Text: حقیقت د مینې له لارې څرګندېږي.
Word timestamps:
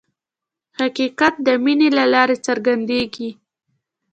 حقیقت 0.79 1.33
د 1.45 1.47
مینې 1.63 1.89
له 1.97 2.05
لارې 2.13 2.37
څرګندېږي. 2.47 3.29